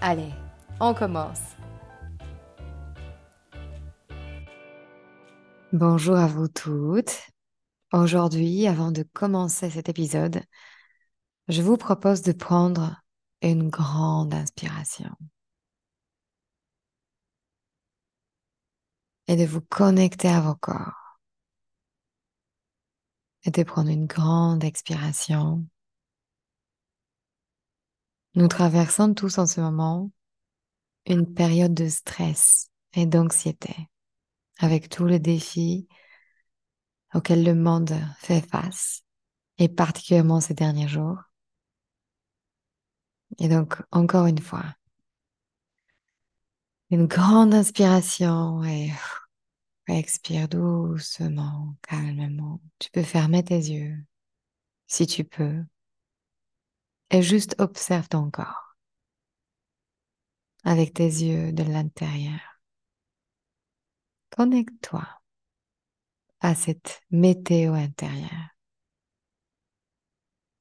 [0.00, 0.32] Allez,
[0.78, 1.40] on commence.
[5.72, 7.20] Bonjour à vous toutes.
[7.92, 10.40] Aujourd'hui, avant de commencer cet épisode,
[11.48, 13.02] je vous propose de prendre
[13.42, 15.10] une grande inspiration
[19.26, 21.18] et de vous connecter à vos corps
[23.42, 25.66] et de prendre une grande expiration
[28.38, 30.12] nous traversons tous en ce moment
[31.06, 33.74] une période de stress et d'anxiété
[34.60, 35.88] avec tous les défis
[37.14, 39.02] auxquels le monde fait face
[39.58, 41.18] et particulièrement ces derniers jours.
[43.40, 44.76] Et donc, encore une fois,
[46.90, 48.92] une grande inspiration et
[49.88, 52.60] expire doucement, calmement.
[52.78, 53.98] Tu peux fermer tes yeux
[54.86, 55.64] si tu peux
[57.10, 58.76] et juste observe ton corps
[60.64, 62.40] avec tes yeux de l'intérieur.
[64.30, 65.06] Connecte-toi
[66.40, 68.50] à cette météo intérieure.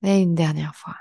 [0.03, 0.95] Et une dernière fois.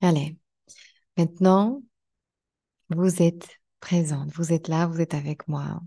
[0.00, 0.36] Allez,
[1.18, 1.82] maintenant,
[2.90, 3.48] vous êtes
[3.80, 5.80] présente, vous êtes là, vous êtes avec moi.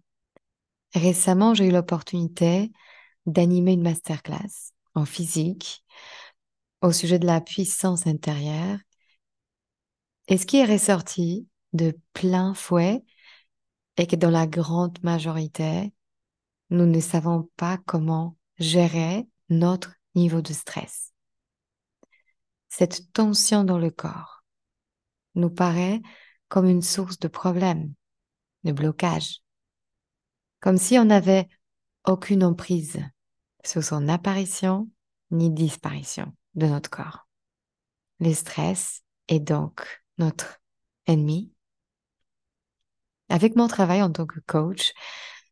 [0.93, 2.71] Récemment, j'ai eu l'opportunité
[3.25, 5.83] d'animer une masterclass en physique
[6.81, 8.79] au sujet de la puissance intérieure.
[10.27, 13.03] Et ce qui est ressorti de plein fouet
[13.97, 15.93] est que dans la grande majorité,
[16.69, 21.13] nous ne savons pas comment gérer notre niveau de stress.
[22.69, 24.43] Cette tension dans le corps
[25.35, 26.01] nous paraît
[26.47, 27.93] comme une source de problème,
[28.63, 29.41] de blocage,
[30.59, 31.47] comme si on n'avait
[32.05, 32.99] aucune emprise
[33.63, 34.89] sur son apparition
[35.31, 37.27] ni disparition de notre corps.
[38.19, 40.59] Le stress est donc notre
[41.07, 41.51] ennemi.
[43.29, 44.91] Avec mon travail en tant que coach,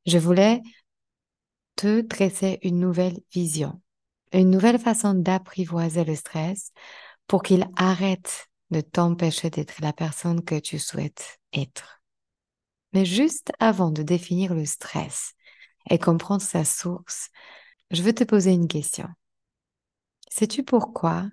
[0.05, 0.61] je voulais
[1.75, 3.81] te dresser une nouvelle vision,
[4.33, 6.71] une nouvelle façon d'apprivoiser le stress
[7.27, 11.96] pour qu'il arrête de t'empêcher d'être la personne que tu souhaites être.
[12.97, 15.35] Mais juste avant de définir le stress
[15.87, 17.29] et comprendre sa source,
[17.91, 19.07] je veux te poser une question.
[20.31, 21.29] Sais-tu pourquoi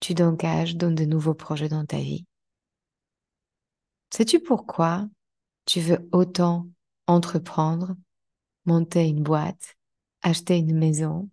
[0.00, 2.26] tu t'engages dans de nouveaux projets dans ta vie?
[4.12, 5.08] Sais-tu pourquoi
[5.64, 6.66] tu veux autant
[7.06, 7.94] entreprendre,
[8.66, 9.76] monter une boîte,
[10.22, 11.30] acheter une maison,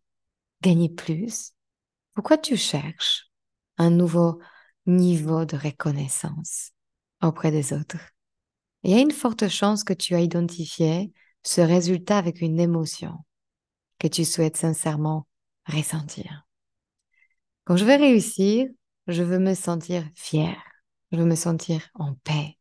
[0.61, 1.53] gagner plus?
[2.13, 3.31] Pourquoi tu cherches
[3.79, 4.39] un nouveau
[4.85, 6.73] niveau de reconnaissance
[7.23, 8.16] auprès des autres?
[8.83, 11.11] Il y a une forte chance que tu as identifié
[11.43, 13.17] ce résultat avec une émotion
[13.99, 15.27] que tu souhaites sincèrement
[15.65, 16.47] ressentir.
[17.63, 18.67] Quand je veux réussir,
[19.07, 20.61] je veux me sentir fière,
[21.11, 22.57] je veux me sentir en paix,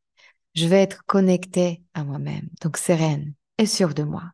[0.55, 4.25] je veux être connectée à moi-même, donc sereine et sûre de moi.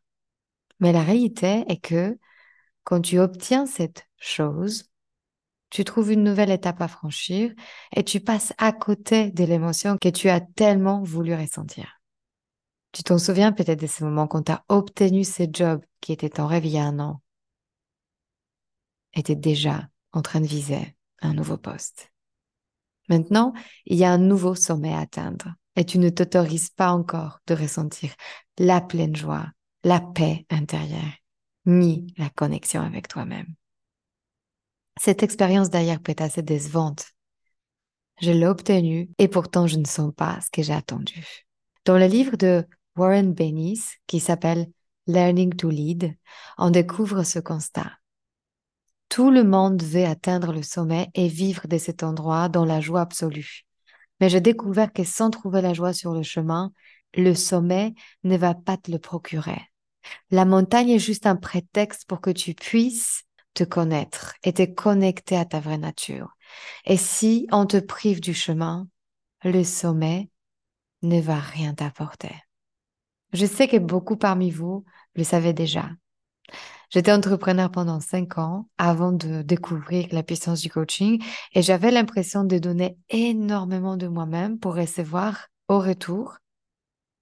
[0.80, 2.18] Mais la réalité est que
[2.84, 4.91] quand tu obtiens cette chose,
[5.72, 7.50] tu trouves une nouvelle étape à franchir
[7.96, 11.98] et tu passes à côté de l'émotion que tu as tellement voulu ressentir.
[12.92, 16.28] Tu t'en souviens peut-être de ce moment quand tu as obtenu ce job qui était
[16.28, 17.22] ton rêve il y a un an?
[19.14, 22.12] Et tu déjà en train de viser un nouveau poste.
[23.08, 23.54] Maintenant,
[23.86, 27.54] il y a un nouveau sommet à atteindre et tu ne t'autorises pas encore de
[27.54, 28.12] ressentir
[28.58, 29.46] la pleine joie,
[29.84, 31.16] la paix intérieure,
[31.64, 33.54] ni la connexion avec toi-même.
[35.00, 37.06] Cette expérience d'ailleurs peut être assez décevante.
[38.20, 41.46] Je l'ai obtenue et pourtant je ne sens pas ce que j'ai attendu.
[41.84, 42.64] Dans le livre de
[42.96, 44.70] Warren Bennis qui s'appelle
[45.06, 46.14] Learning to Lead,
[46.58, 47.90] on découvre ce constat.
[49.08, 53.00] Tout le monde veut atteindre le sommet et vivre de cet endroit dans la joie
[53.00, 53.62] absolue.
[54.20, 56.72] Mais j'ai découvert que sans trouver la joie sur le chemin,
[57.14, 57.94] le sommet
[58.24, 59.60] ne va pas te le procurer.
[60.30, 63.24] La montagne est juste un prétexte pour que tu puisses
[63.54, 66.36] te connaître et te connecter à ta vraie nature.
[66.84, 68.88] Et si on te prive du chemin,
[69.44, 70.30] le sommet
[71.02, 72.34] ne va rien t'apporter.
[73.32, 74.84] Je sais que beaucoup parmi vous
[75.14, 75.90] le savez déjà.
[76.90, 82.44] J'étais entrepreneur pendant cinq ans avant de découvrir la puissance du coaching et j'avais l'impression
[82.44, 86.36] de donner énormément de moi-même pour recevoir au retour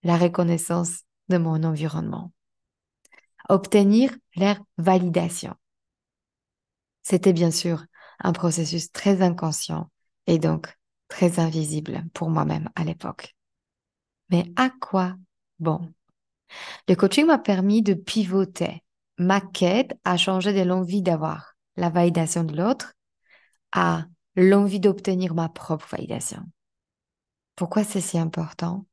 [0.02, 2.32] la reconnaissance de mon environnement.
[3.48, 5.54] Obtenir leur validation.
[7.10, 7.86] C'était bien sûr
[8.20, 9.90] un processus très inconscient
[10.28, 10.72] et donc
[11.08, 13.34] très invisible pour moi-même à l'époque.
[14.30, 15.16] Mais à quoi
[15.58, 15.92] bon?
[16.88, 18.84] Le coaching m'a permis de pivoter
[19.18, 22.94] ma quête a changé de l'envie d'avoir la validation de l'autre
[23.72, 24.04] à
[24.36, 26.44] l'envie d'obtenir ma propre validation.
[27.56, 28.86] Pourquoi c'est si important?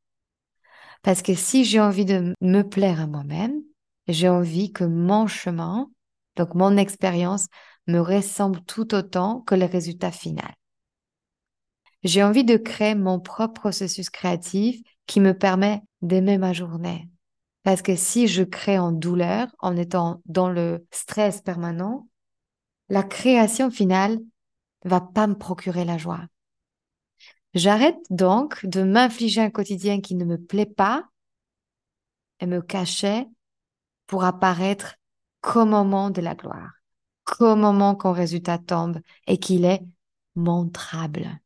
[1.03, 3.61] Parce que si j'ai envie de me plaire à moi-même,
[4.07, 5.91] j'ai envie que mon chemin,
[6.35, 7.47] donc mon expérience,
[7.87, 10.53] me ressemble tout autant que le résultat final.
[12.03, 17.09] J'ai envie de créer mon propre processus créatif qui me permet d'aimer ma journée,
[17.63, 22.07] parce que si je crée en douleur, en étant dans le stress permanent,
[22.89, 24.19] la création finale
[24.85, 26.25] va pas me procurer la joie.
[27.53, 31.03] J'arrête donc de m'infliger un quotidien qui ne me plaît pas
[32.39, 33.25] et me cacher
[34.05, 34.95] pour apparaître
[35.41, 36.71] qu'au moment de la gloire,
[37.27, 39.83] qu'au moment qu'un résultat tombe et qu'il est
[40.35, 41.39] montrable.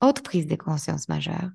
[0.00, 1.50] Autre prise de conscience majeure,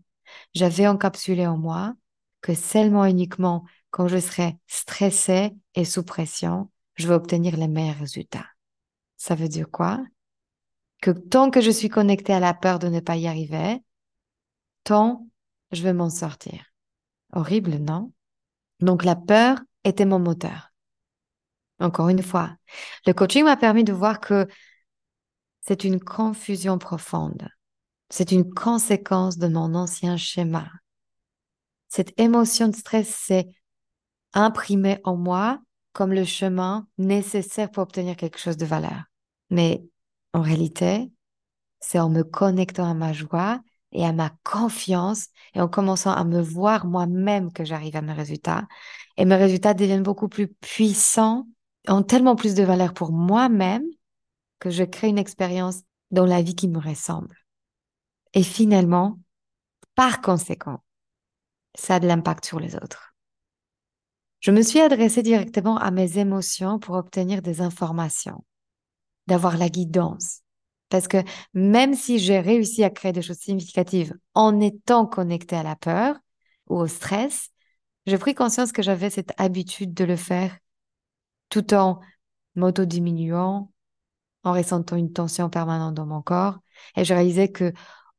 [0.54, 1.96] j'avais encapsulé en moi
[2.42, 7.98] que seulement uniquement quand je serai stressée et sous pression, je vais obtenir les meilleurs
[7.98, 8.48] résultats.
[9.18, 10.00] Ça veut dire quoi?
[11.02, 13.82] Que tant que je suis connectée à la peur de ne pas y arriver,
[14.84, 15.28] tant
[15.72, 16.64] je vais m'en sortir.
[17.34, 18.12] Horrible, non?
[18.80, 20.71] Donc la peur était mon moteur.
[21.82, 22.56] Encore une fois,
[23.06, 24.48] le coaching m'a permis de voir que
[25.62, 27.50] c'est une confusion profonde.
[28.10, 30.70] C'est une conséquence de mon ancien schéma
[31.92, 33.50] cette émotion de stress s'est
[34.34, 35.60] imprimée en moi
[35.92, 39.04] comme le chemin nécessaire pour obtenir quelque chose de valeur.
[39.50, 39.84] Mais
[40.34, 41.12] en réalité,
[41.82, 43.60] c'est en me connectant à ma joie
[43.92, 48.14] et à ma confiance et en commençant à me voir moi-même que j'arrive à mes
[48.14, 48.66] résultats.
[49.18, 51.46] Et mes résultats deviennent beaucoup plus puissants,
[51.88, 53.86] ont tellement plus de valeur pour moi-même
[54.60, 55.82] que je crée une expérience
[56.12, 57.36] dans la vie qui me ressemble.
[58.34, 59.20] Et finalement,
[59.96, 60.84] par conséquent,
[61.76, 63.16] ça a de l'impact sur les autres.
[64.40, 68.44] Je me suis adressée directement à mes émotions pour obtenir des informations,
[69.28, 70.42] d'avoir la guidance.
[70.90, 71.24] Parce que
[71.54, 76.18] même si j'ai réussi à créer des choses significatives en étant connectée à la peur
[76.68, 77.50] ou au stress,
[78.08, 80.58] j'ai pris conscience que j'avais cette habitude de le faire
[81.52, 82.00] tout en
[82.56, 83.72] m'auto-diminuant,
[84.44, 86.58] en ressentant une tension permanente dans mon corps.
[86.96, 87.72] Et je réalisais que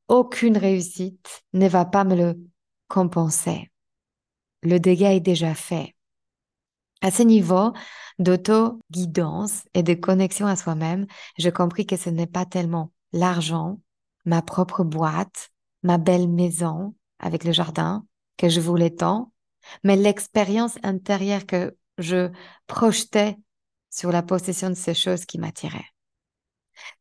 [0.06, 2.40] aucune réussite ne va pas me le
[2.86, 3.72] compenser.
[4.62, 5.96] Le dégât est déjà fait.
[7.00, 7.72] À ce niveau
[8.20, 13.80] d'auto-guidance et de connexion à soi-même, j'ai compris que ce n'est pas tellement l'argent,
[14.24, 15.50] ma propre boîte,
[15.82, 19.32] ma belle maison avec le jardin que je voulais tant,
[19.82, 22.30] mais l'expérience intérieure que je
[22.66, 23.36] projetais
[23.90, 25.88] sur la possession de ces choses qui m'attiraient.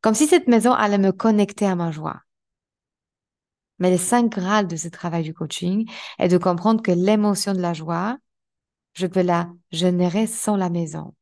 [0.01, 2.22] Comme si cette maison allait me connecter à ma joie.
[3.79, 5.89] Mais les cinq grades de ce travail du coaching
[6.20, 8.17] est de comprendre que l'émotion de la joie,
[8.93, 11.15] je peux la générer sans la maison.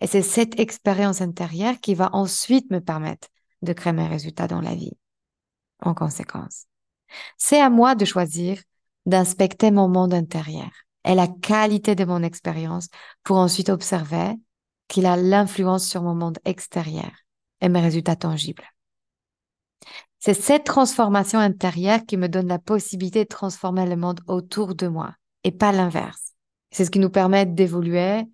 [0.00, 3.28] Et c'est cette expérience intérieure qui va ensuite me permettre
[3.62, 4.96] de créer mes résultats dans la vie.
[5.80, 6.66] En conséquence,
[7.36, 8.60] c'est à moi de choisir
[9.06, 10.70] d'inspecter mon monde intérieur
[11.04, 12.88] et la qualité de mon expérience
[13.22, 14.34] pour ensuite observer
[14.88, 17.10] qu'il a l'influence sur mon monde extérieur
[17.60, 18.64] et mes résultats tangibles.
[20.18, 24.88] C'est cette transformation intérieure qui me donne la possibilité de transformer le monde autour de
[24.88, 26.32] moi et pas l'inverse.
[26.70, 28.24] C'est ce qui nous permet d'évoluer,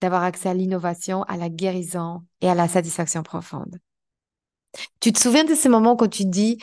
[0.00, 3.78] d'avoir accès à l'innovation, à la guérison et à la satisfaction profonde.
[5.00, 6.58] Tu te souviens de ces moments quand tu dis,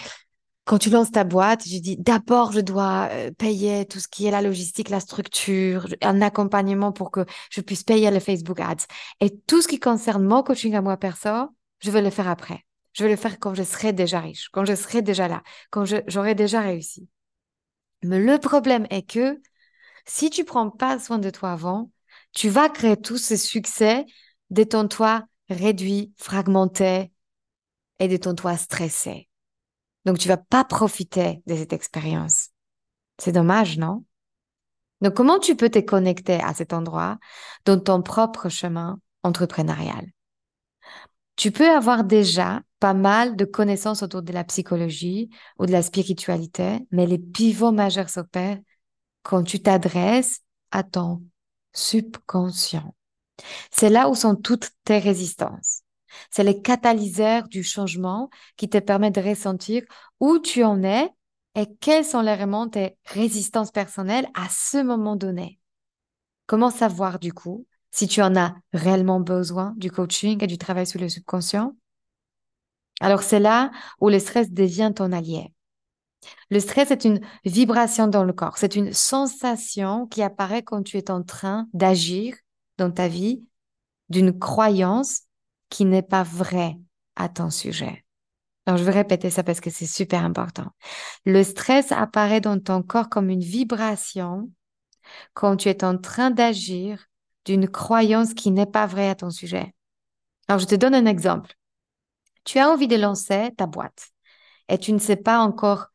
[0.68, 4.26] quand tu lances ta boîte, tu dis d'abord je dois euh, payer tout ce qui
[4.28, 8.86] est la logistique, la structure, un accompagnement pour que je puisse payer le Facebook Ads.
[9.22, 11.30] Et tout ce qui concerne mon coaching à moi perso,
[11.80, 12.66] je vais le faire après.
[12.92, 15.86] Je vais le faire quand je serai déjà riche, quand je serai déjà là, quand
[16.08, 17.08] j'aurai déjà réussi.
[18.04, 19.40] Mais le problème est que
[20.06, 21.92] si tu prends pas soin de toi avant,
[22.34, 24.06] tu vas créer tout ce succès
[24.90, 27.12] toit réduit, fragmenté
[28.00, 29.30] et toit stressé.
[30.08, 32.52] Donc, tu vas pas profiter de cette expérience.
[33.18, 34.06] C'est dommage, non?
[35.02, 37.18] Donc, comment tu peux te connecter à cet endroit
[37.66, 40.06] dans ton propre chemin entrepreneurial?
[41.36, 45.84] Tu peux avoir déjà pas mal de connaissances autour de la psychologie ou de la
[45.84, 48.60] spiritualité, mais les pivots majeurs s'opèrent
[49.24, 50.40] quand tu t'adresses
[50.72, 51.22] à ton
[51.74, 52.96] subconscient.
[53.72, 55.82] C'est là où sont toutes tes résistances.
[56.30, 59.84] C'est les catalyseurs du changement qui te permettent de ressentir
[60.20, 61.10] où tu en es
[61.56, 65.60] et quelles sont vraiment tes résistances personnelles à ce moment donné.
[66.46, 70.86] Comment savoir du coup si tu en as réellement besoin du coaching et du travail
[70.86, 71.76] sur le subconscient?
[73.00, 75.54] Alors c'est là où le stress devient ton allié.
[76.50, 80.98] Le stress est une vibration dans le corps, c'est une sensation qui apparaît quand tu
[80.98, 82.36] es en train d'agir
[82.78, 83.44] dans ta vie
[84.10, 85.24] d'une croyance
[85.70, 86.78] qui n'est pas vraie
[87.16, 88.06] à ton sujet.
[88.66, 90.68] Alors, je vais répéter ça parce que c'est super important.
[91.26, 94.52] Le stress apparaît dans ton corps comme une vibration
[95.34, 97.08] quand tu es en train d'agir
[97.46, 99.74] d'une croyance qui n'est pas vraie à ton sujet.
[100.50, 101.54] Alors, je te donne un exemple.
[102.44, 104.10] Tu as envie de lancer ta boîte
[104.68, 105.88] et tu ne sais pas encore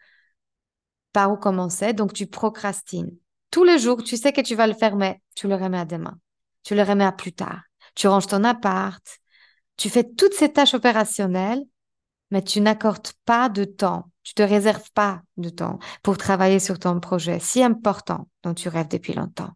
[1.13, 3.17] par où commencer, donc tu procrastines.
[3.51, 5.85] Tous les jours, tu sais que tu vas le faire, mais tu le remets à
[5.85, 6.19] demain.
[6.63, 7.61] Tu le remets à plus tard.
[7.95, 9.03] Tu ranges ton appart.
[9.83, 11.65] Tu fais toutes ces tâches opérationnelles,
[12.31, 14.13] mais tu n'accordes pas de temps.
[14.23, 18.69] Tu te réserves pas de temps pour travailler sur ton projet si important dont tu
[18.69, 19.51] rêves depuis longtemps.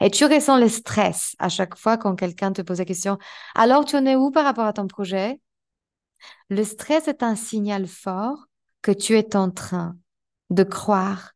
[0.00, 3.18] Et tu ressens le stress à chaque fois quand quelqu'un te pose la question,
[3.54, 5.38] alors tu en es où par rapport à ton projet?
[6.48, 8.46] Le stress est un signal fort
[8.80, 9.98] que tu es en train
[10.48, 11.32] de croire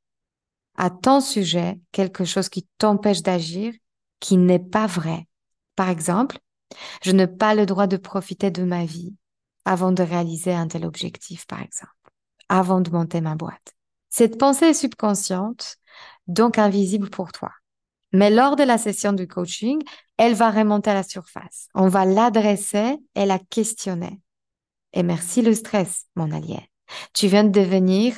[0.78, 3.74] à ton sujet quelque chose qui t'empêche d'agir,
[4.20, 5.28] qui n'est pas vrai.
[5.76, 6.38] Par exemple,
[7.02, 9.14] je n'ai pas le droit de profiter de ma vie
[9.64, 11.92] avant de réaliser un tel objectif, par exemple,
[12.48, 13.74] avant de monter ma boîte.
[14.10, 15.76] Cette pensée est subconsciente,
[16.26, 17.50] donc invisible pour toi.
[18.12, 19.82] Mais lors de la session du coaching,
[20.18, 21.68] elle va remonter à la surface.
[21.74, 24.20] On va l'adresser et la questionner.
[24.92, 26.60] Et merci le stress, mon allié.
[27.12, 28.14] Tu viens de devenir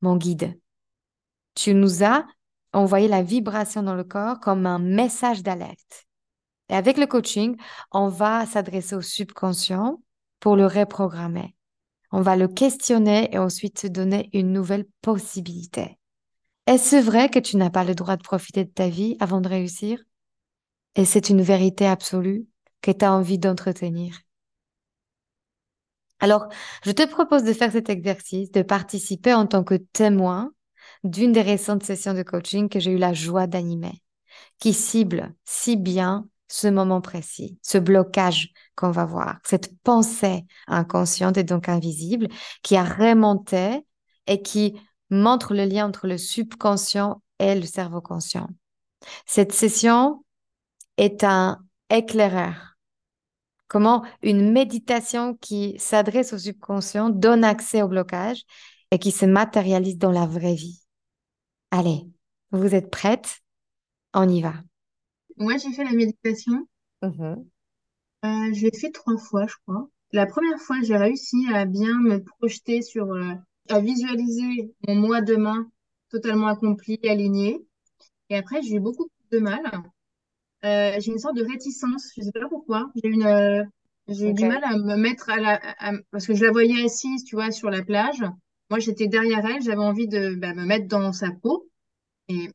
[0.00, 0.58] mon guide.
[1.54, 2.24] Tu nous as
[2.72, 6.07] envoyé la vibration dans le corps comme un message d'alerte.
[6.68, 7.56] Et avec le coaching,
[7.92, 10.00] on va s'adresser au subconscient
[10.40, 11.54] pour le reprogrammer.
[12.12, 15.98] On va le questionner et ensuite se donner une nouvelle possibilité.
[16.66, 19.48] Est-ce vrai que tu n'as pas le droit de profiter de ta vie avant de
[19.48, 20.02] réussir?
[20.96, 22.46] Et c'est une vérité absolue
[22.82, 24.18] que tu as envie d'entretenir.
[26.20, 26.48] Alors,
[26.84, 30.52] je te propose de faire cet exercice, de participer en tant que témoin
[31.04, 34.02] d'une des récentes sessions de coaching que j'ai eu la joie d'animer,
[34.58, 41.36] qui cible si bien ce moment précis, ce blocage qu'on va voir, cette pensée inconsciente
[41.36, 42.28] et donc invisible
[42.62, 43.84] qui a remonté
[44.26, 48.48] et qui montre le lien entre le subconscient et le cerveau conscient.
[49.26, 50.24] Cette session
[50.96, 52.68] est un éclaireur
[53.68, 58.42] Comment une méditation qui s'adresse au subconscient donne accès au blocage
[58.90, 60.80] et qui se matérialise dans la vraie vie.
[61.70, 62.06] Allez,
[62.50, 63.40] vous êtes prête
[64.14, 64.54] On y va.
[65.38, 66.66] Moi, j'ai fait la méditation.
[67.02, 67.44] Mm-hmm.
[68.24, 69.88] Euh, je l'ai fait trois fois, je crois.
[70.12, 73.34] La première fois, j'ai réussi à bien me projeter sur, euh,
[73.68, 75.70] à visualiser mon moi demain
[76.10, 77.64] totalement accompli, aligné.
[78.30, 79.62] Et après, j'ai eu beaucoup de mal
[80.64, 82.90] euh, j'ai une sorte de réticence, je sais pas pourquoi.
[82.96, 83.62] J'ai une, euh,
[84.08, 85.60] j'ai eu du mal à me mettre à la,
[86.10, 88.24] parce que je la voyais assise, tu vois, sur la plage.
[88.70, 91.68] Moi, j'étais derrière elle, j'avais envie de bah, me mettre dans sa peau
[92.28, 92.50] et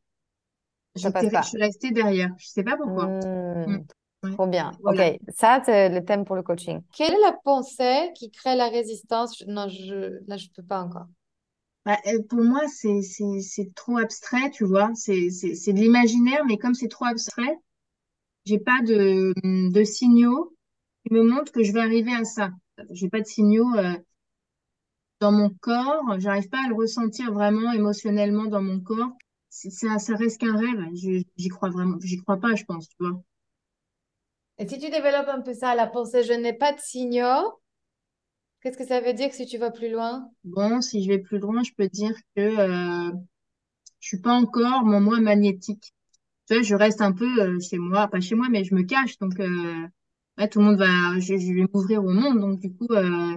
[0.96, 2.30] je suis restée derrière.
[2.38, 3.06] Je sais pas pourquoi.
[3.06, 3.84] Hmm.
[4.24, 4.34] Hmm.
[4.34, 4.72] Trop bien.
[4.86, 5.02] Ok,
[5.36, 6.82] ça c'est le thème pour le coaching.
[6.96, 9.44] Quelle est la pensée qui crée la résistance?
[9.48, 11.08] Non, je, là je peux pas encore.
[11.86, 14.92] Bah, euh, pour moi, c'est c'est trop abstrait, tu vois.
[14.96, 17.58] C'est de l'imaginaire, mais comme c'est trop abstrait,
[18.46, 19.34] j'ai pas de,
[19.72, 20.56] de signaux
[21.06, 22.52] qui me montrent que je vais arriver à ça.
[22.92, 23.96] J'ai pas de signaux euh,
[25.22, 26.20] dans mon corps.
[26.20, 29.18] J'arrive pas à le ressentir vraiment émotionnellement dans mon corps.
[29.56, 30.90] Ça, ça reste qu'un rêve.
[30.94, 31.98] J'y crois vraiment.
[32.02, 33.22] J'y crois pas, je pense, tu vois.
[34.58, 37.60] Et si tu développes un peu ça, la pensée, je n'ai pas de signaux,
[38.62, 40.30] qu'est-ce que ça veut dire si tu vas plus loin?
[40.44, 43.12] Bon, si je vais plus loin, je peux dire que euh,
[44.00, 45.94] je suis pas encore mon moi magnétique
[46.48, 48.84] tu vois, je reste un peu euh, chez moi, pas chez moi, mais je me
[48.84, 49.18] cache.
[49.20, 49.88] Donc, euh,
[50.52, 52.40] tout le monde va, je, vais m'ouvrir au monde.
[52.40, 53.36] Donc, du coup, euh,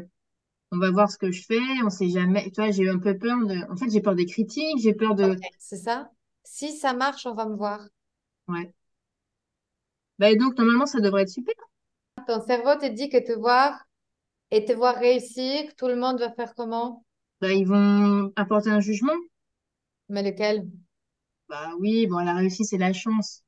[0.77, 1.61] on va voir ce que je fais.
[1.85, 2.45] On sait jamais.
[2.51, 3.71] Tu vois, j'ai un peu peur de.
[3.71, 4.79] En fait, j'ai peur des critiques.
[4.79, 5.37] J'ai peur de.
[5.59, 6.11] c'est ça.
[6.45, 7.81] Si ça marche, on va me voir.
[8.49, 8.73] Ouais.
[10.19, 11.55] Bah, donc, normalement, ça devrait être super.
[12.27, 13.87] Ton cerveau te dit que te voir
[14.51, 17.05] et te voir réussir, tout le monde va faire comment?
[17.41, 19.13] Bah, ils vont apporter un jugement.
[20.09, 20.69] Mais lequel?
[21.49, 23.43] Bah oui, bon, elle a réussi, c'est la chance.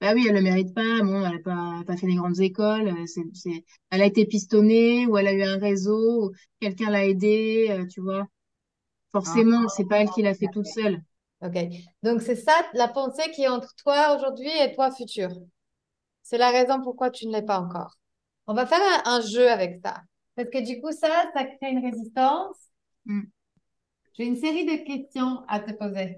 [0.00, 1.00] Bah oui, elle le mérite pas.
[1.02, 2.88] Bon, elle a pas, pas fait les grandes écoles.
[2.88, 3.64] euh, C'est, c'est...
[3.90, 7.86] Elle a été pistonnée ou elle a eu un réseau, ou quelqu'un l'a aidée, euh,
[7.86, 8.26] tu vois.
[9.24, 11.02] Ah, Forcément, c'est pas elle qui l'a fait toute seule.
[11.42, 11.54] Ok.
[12.02, 15.30] Donc, c'est ça la pensée qui est entre toi aujourd'hui et toi futur.
[16.22, 17.96] C'est la raison pourquoi tu ne l'es pas encore.
[18.46, 20.02] On va faire un, un jeu avec ça.
[20.36, 22.56] Parce que du coup, ça, ça crée une résistance.
[23.06, 23.30] Mm.
[24.14, 26.16] J'ai une série de questions à te poser.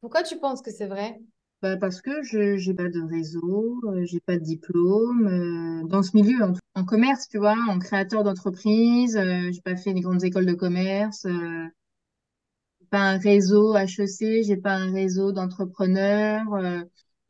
[0.00, 1.18] Pourquoi tu penses que c'est vrai?
[1.62, 6.02] Bah, parce que je j'ai pas de réseau, euh, j'ai pas de diplôme euh, dans
[6.04, 10.00] ce milieu en, en commerce, tu vois, en créateur d'entreprise, euh, j'ai pas fait des
[10.00, 11.66] grandes écoles de commerce, euh,
[12.80, 16.46] j'ai pas un réseau HEC, j'ai pas un réseau d'entrepreneurs.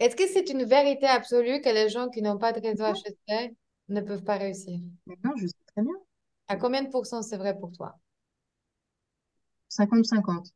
[0.00, 3.56] Est-ce que c'est une vérité absolue que les gens qui n'ont pas de réseau HEC
[3.88, 4.80] ne peuvent pas réussir?
[5.06, 5.94] Maintenant, je sais très bien,
[6.48, 7.98] À combien de pourcents c'est vrai pour toi?
[9.68, 10.54] 50-50.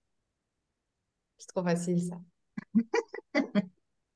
[1.37, 2.17] C'est trop facile, ça.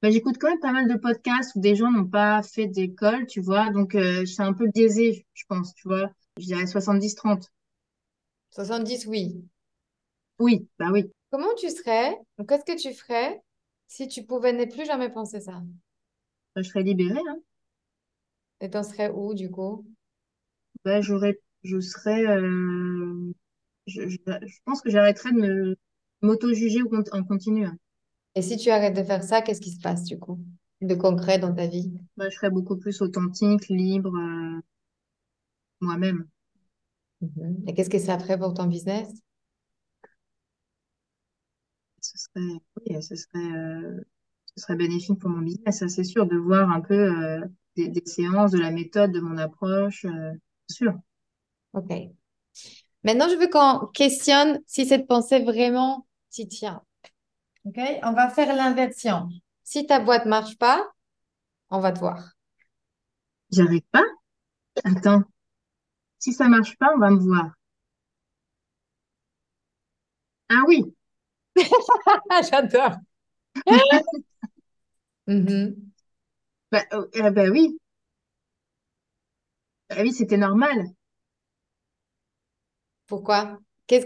[0.02, 3.26] Bah, j'écoute quand même pas mal de podcasts où des gens n'ont pas fait d'école,
[3.26, 6.10] tu vois, donc euh, je suis un peu biaisée, je pense, tu vois.
[6.38, 7.50] Je dirais 70-30.
[8.50, 9.48] 70, oui.
[10.38, 11.10] Oui, bah oui.
[11.30, 13.40] Comment tu serais, ou qu'est-ce que tu ferais
[13.86, 15.62] si tu pouvais ne plus jamais penser ça?
[16.54, 17.38] Bah, je serais libérée, hein.
[18.60, 19.86] Et t'en serais où, du coup?
[20.84, 23.32] Bah, j'aurais, je serais, euh,
[23.86, 25.76] je, je, je pense que j'arrêterais de me
[26.22, 26.80] m'auto-juger
[27.12, 27.66] en continu.
[27.66, 27.78] hein.
[28.36, 30.38] Et si tu arrêtes de faire ça, qu'est-ce qui se passe, du coup,
[30.80, 31.92] de concret dans ta vie?
[32.18, 34.60] Bah, je serais beaucoup plus authentique, libre, euh,
[35.80, 36.28] moi-même.
[37.20, 37.64] Mhm.
[37.68, 39.08] Et qu'est-ce que ça ferait pour ton business?
[42.00, 44.00] Ce serait, oui, ce serait, euh,
[44.56, 47.40] ce serait bénéfique pour mon business, ça c'est sûr, de voir un peu euh,
[47.76, 50.06] des, des séances, de la méthode, de mon approche,
[50.68, 50.94] sûr.
[51.72, 52.16] Ok.
[53.04, 56.82] Maintenant, je veux qu'on questionne si cette pensée vraiment t'y tient.
[57.66, 57.78] Ok?
[58.02, 59.28] On va faire l'inversion.
[59.62, 60.82] Si ta boîte marche pas,
[61.70, 62.32] on va te voir.
[63.50, 64.04] J'arrive pas?
[64.84, 65.24] Attends,
[66.18, 67.52] si ça marche pas, on va me voir.
[70.48, 70.82] Ah oui,
[72.50, 72.96] J'adore.
[76.70, 77.76] Bah, euh, ben oui,
[79.90, 80.86] ah oui, c'était normal.
[83.08, 83.58] Pourquoi?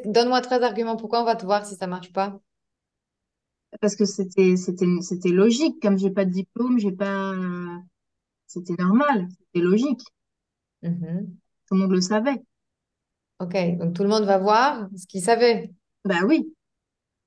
[0.06, 2.40] Donne-moi trois arguments pourquoi on va te voir si ça marche pas?
[3.80, 5.80] Parce que c'était, c'était, c'était logique.
[5.82, 7.34] Comme j'ai pas de diplôme, j'ai pas,
[8.46, 9.28] c'était normal.
[9.38, 10.02] C'était logique.
[10.82, 11.38] Mhm.
[11.66, 12.42] Tout le monde le savait.
[13.40, 15.72] Ok, donc tout le monde va voir ce qu'ils savaient.
[16.04, 16.54] Bah oui,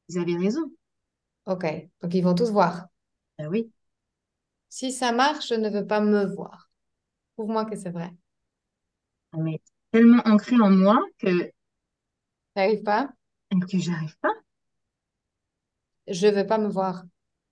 [0.10, 0.72] ils avaient raison.
[1.46, 1.66] Ok,
[2.02, 2.88] donc ils vont tous voir.
[3.38, 3.72] Bah oui.
[4.68, 6.70] Si ça marche, je ne veux pas me voir.
[7.36, 8.12] Prouve-moi que c'est vrai.
[9.38, 9.60] Mais
[9.92, 11.52] tellement ancré en moi que,
[12.56, 13.14] T'arrives pas?
[13.70, 14.34] que j'arrive pas.
[16.08, 17.04] Je veux pas me voir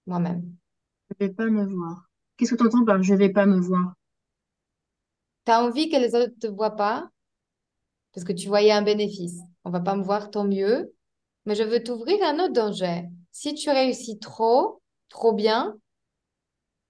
[0.05, 0.55] moi-même.
[1.11, 2.09] Je vais pas me voir.
[2.35, 3.93] Qu'est-ce que tu entends par je vais pas me voir?
[5.45, 7.11] T'as envie que les autres te voient pas?
[8.13, 9.39] Parce que tu voyais un bénéfice.
[9.65, 10.93] On va pas me voir, tant mieux.
[11.45, 13.03] Mais je veux t'ouvrir un autre danger.
[13.31, 15.77] Si tu réussis trop, trop bien,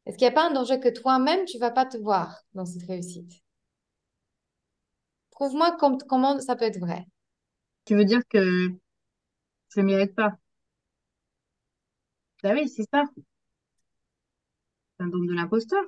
[0.05, 2.65] est-ce qu'il n'y a pas un danger que toi-même, tu vas pas te voir dans
[2.67, 3.41] cette réussite?
[5.31, 7.05] Prouve-moi com- comment ça peut être vrai.
[7.85, 8.69] Tu veux dire que
[9.69, 10.37] je ne mérite pas?
[12.43, 13.03] Bah oui, c'est ça.
[14.97, 15.83] Syndrome de l'imposteur.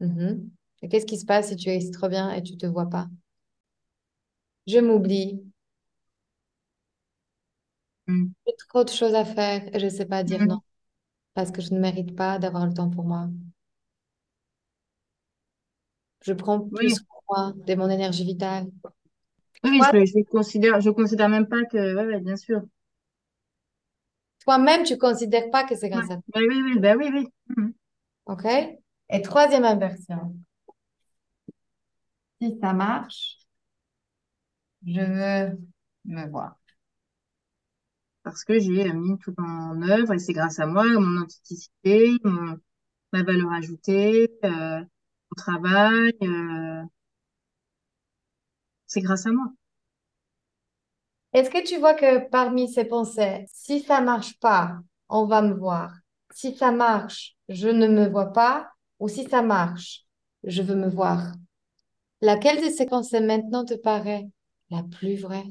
[0.00, 0.50] Mhm.
[0.82, 3.06] Et qu'est-ce qui se passe si tu réussis trop bien et tu te vois pas?
[4.68, 5.42] Je m'oublie.
[8.08, 8.32] Mm.
[8.48, 10.62] J'ai trop de choses à faire et je sais pas dire non Mm.
[11.34, 13.28] parce que je ne mérite pas d'avoir le temps pour moi.
[16.22, 18.68] Je prends plus Oui, de moi, de mon énergie vitale.
[19.64, 22.62] oui, je, je considère, je considère même pas que, ouais, ouais, bien sûr.
[24.48, 26.00] Toi-même, tu considères pas que c'est Ouais.
[26.00, 26.22] grâce à toi.
[26.28, 27.26] Bah oui, oui, bah oui, oui.
[27.56, 27.70] Mm.
[28.26, 28.44] OK?
[29.10, 30.36] Et troisième inversion.
[32.40, 33.38] Si ça marche,
[34.86, 35.58] je veux
[36.04, 36.56] me voir.
[38.22, 42.58] Parce que j'ai mis tout en œuvre et c'est grâce à moi, mon authenticité, mon,
[43.12, 46.84] ma valeur ajoutée, euh, mon travail, euh,
[48.86, 49.52] c'est grâce à moi.
[51.32, 55.54] Est-ce que tu vois que parmi ces pensées, si ça marche pas, on va me
[55.54, 55.92] voir?
[56.32, 58.68] Si ça marche, je ne me vois pas.
[59.00, 60.04] Ou si ça marche,
[60.42, 61.32] je veux me voir?
[62.22, 64.28] Laquelle de ces pensées maintenant te paraît
[64.70, 65.46] la plus vraie?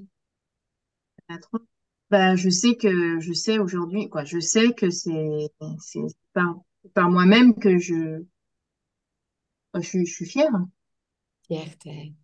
[2.10, 6.00] Bah, je sais que, je sais aujourd'hui, quoi, je sais que c'est, c'est
[6.34, 6.56] par,
[6.94, 8.24] par moi-même que je,
[9.76, 10.52] je, suis, je suis fière.
[11.48, 12.16] Fierté.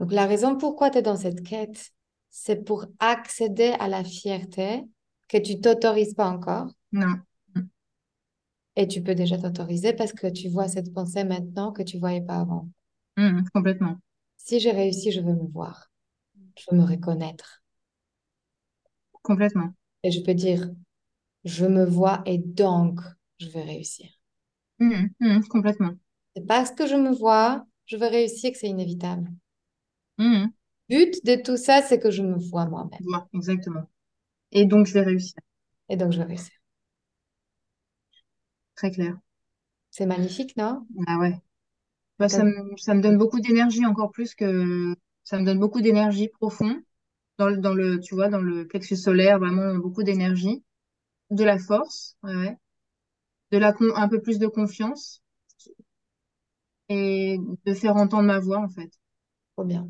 [0.00, 1.92] Donc la raison pourquoi tu es dans cette quête,
[2.38, 4.84] c'est pour accéder à la fierté
[5.26, 6.66] que tu t'autorises pas encore.
[6.92, 7.14] Non.
[8.76, 12.20] Et tu peux déjà t'autoriser parce que tu vois cette pensée maintenant que tu voyais
[12.20, 12.68] pas avant.
[13.16, 13.96] Mmh, complètement.
[14.36, 15.90] Si j'ai réussi, je veux me voir.
[16.58, 17.62] Je veux me reconnaître.
[19.22, 19.72] Complètement.
[20.02, 20.70] Et je peux dire,
[21.46, 23.00] je me vois et donc
[23.38, 24.10] je vais réussir.
[24.78, 25.94] Mmh, mmh, complètement.
[26.36, 29.30] C'est parce que je me vois, je vais réussir que c'est inévitable.
[30.18, 30.48] Le
[30.88, 33.00] but de tout ça, c'est que je me vois moi-même.
[33.34, 33.88] exactement.
[34.52, 35.36] Et donc je vais réussir.
[35.88, 36.52] Et donc je vais réussir.
[38.74, 39.16] Très clair.
[39.90, 40.86] C'est magnifique, non?
[41.08, 41.34] Ah ouais.
[42.18, 44.94] Bah, ça, me, ça me donne beaucoup d'énergie, encore plus que
[45.24, 46.78] ça me donne beaucoup d'énergie profonde
[47.38, 50.64] dans le, dans le, tu vois, dans le plexus solaire, vraiment beaucoup d'énergie,
[51.30, 52.56] de la force, ouais,
[53.52, 55.22] de la un peu plus de confiance
[56.88, 58.90] et de faire entendre ma voix en fait.
[59.56, 59.88] Trop bien.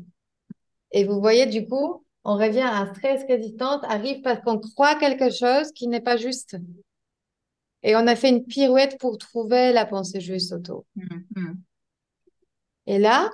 [0.91, 5.29] Et vous voyez, du coup, on revient à stress résistance arrive parce qu'on croit quelque
[5.29, 6.57] chose qui n'est pas juste.
[7.83, 10.85] Et on a fait une pirouette pour trouver la pensée juste auto.
[10.95, 11.53] Mmh, mmh.
[12.87, 13.31] Et là,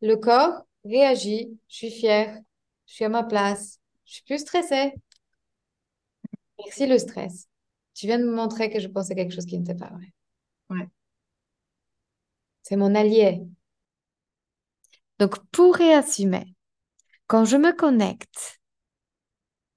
[0.00, 1.58] le corps réagit.
[1.68, 2.38] Je suis fière.
[2.86, 3.80] Je suis à ma place.
[4.04, 4.92] Je suis plus stressée.
[6.58, 7.48] Merci le stress.
[7.94, 10.12] Tu viens de me montrer que je pensais quelque chose qui n'était pas vrai.
[10.70, 10.88] Ouais.
[12.62, 13.42] C'est mon allié.
[15.18, 16.55] Donc, pour réassumer,
[17.26, 18.60] quand je me connecte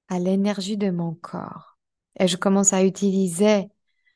[0.07, 1.77] à l'énergie de mon corps
[2.19, 3.69] et je commence à utiliser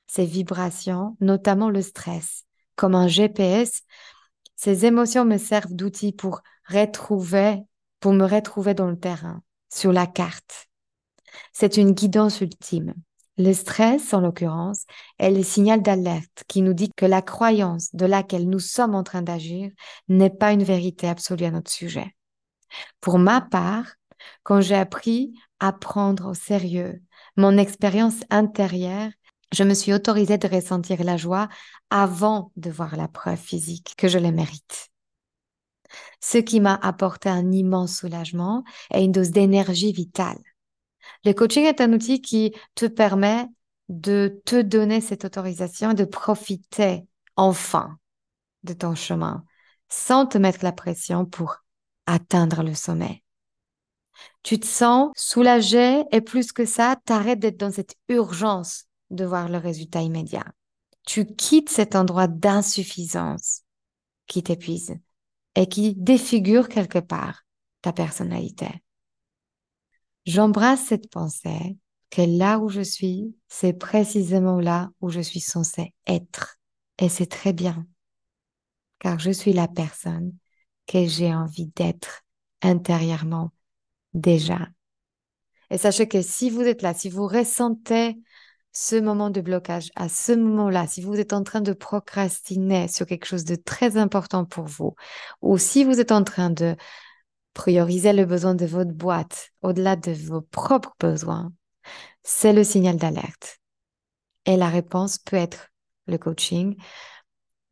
[0.08, 3.82] ces vibrations, notamment le stress, comme un GPS.
[4.56, 7.64] Ces émotions me servent d'outil pour retrouver,
[8.00, 9.42] pour me retrouver dans le terrain,
[9.74, 10.68] sur la carte.
[11.54, 12.94] C'est une guidance ultime.
[13.38, 14.84] Le stress, en l'occurrence,
[15.18, 19.02] est le signal d'alerte qui nous dit que la croyance de laquelle nous sommes en
[19.02, 19.72] train d'agir
[20.08, 22.14] n'est pas une vérité absolue à notre sujet.
[23.02, 23.86] Pour ma part,
[24.44, 27.02] quand j'ai appris à prendre au sérieux
[27.36, 29.10] mon expérience intérieure
[29.54, 31.48] je me suis autorisée de ressentir la joie
[31.90, 34.90] avant de voir la preuve physique que je le mérite.
[36.20, 40.40] Ce qui m'a apporté un immense soulagement et une dose d'énergie vitale.
[41.24, 43.46] Le coaching est un outil qui te permet
[43.90, 47.06] de te donner cette autorisation et de profiter
[47.36, 47.98] enfin
[48.64, 49.46] de ton chemin
[49.90, 51.63] sans te mettre la pression pour
[52.06, 53.24] atteindre le sommet.
[54.44, 59.50] Tu te sens soulagé et plus que ça, t'arrêtes d'être dans cette urgence de voir
[59.50, 60.46] le résultat immédiat.
[61.06, 63.62] Tu quittes cet endroit d'insuffisance
[64.28, 64.96] qui t'épuise
[65.56, 67.46] et qui défigure quelque part
[67.82, 68.70] ta personnalité.
[70.26, 71.78] J'embrasse cette pensée
[72.10, 76.58] que là où je suis, c'est précisément là où je suis censée être.
[77.00, 77.86] Et c'est très bien,
[79.00, 80.34] car je suis la personne
[80.94, 82.22] que j'ai envie d'être
[82.62, 83.52] intérieurement
[84.14, 84.68] déjà.
[85.72, 88.16] Et sachez que si vous êtes là, si vous ressentez
[88.72, 93.08] ce moment de blocage, à ce moment-là, si vous êtes en train de procrastiner sur
[93.08, 94.96] quelque chose de très important pour vous,
[95.42, 96.76] ou si vous êtes en train de
[97.56, 101.52] prioriser le besoin de votre boîte au-delà de vos propres besoins,
[102.22, 103.60] c'est le signal d'alerte.
[104.46, 105.70] Et la réponse peut être
[106.06, 106.76] le coaching.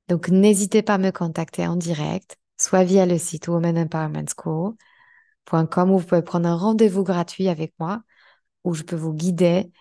[0.07, 5.91] Donc, n'hésitez pas à me contacter en direct, soit via le site Women Empowerment School.com
[5.91, 8.03] où vous pouvez prendre un rendez-vous gratuit avec moi
[8.63, 9.71] où je peux vous guider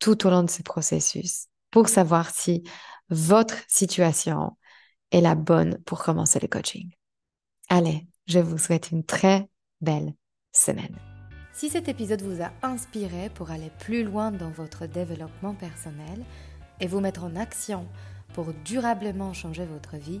[0.00, 2.64] tout au long de ce processus pour savoir si
[3.08, 4.56] votre situation
[5.12, 6.90] est la bonne pour commencer le coaching.
[7.68, 9.48] Allez, je vous souhaite une très
[9.80, 10.14] belle
[10.52, 10.96] semaine.
[11.52, 16.24] Si cet épisode vous a inspiré pour aller plus loin dans votre développement personnel
[16.80, 17.86] et vous mettre en action
[18.34, 20.20] pour durablement changer votre vie,